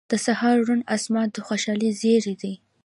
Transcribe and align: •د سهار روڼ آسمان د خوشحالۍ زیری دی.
•د 0.11 0.13
سهار 0.25 0.57
روڼ 0.67 0.79
آسمان 0.95 1.27
د 1.31 1.37
خوشحالۍ 1.47 1.89
زیری 2.01 2.33
دی. 2.41 2.53